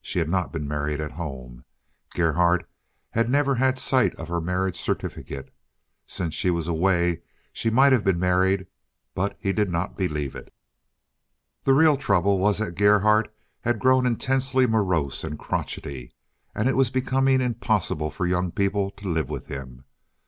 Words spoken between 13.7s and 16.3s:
grown intensely morose and crotchety,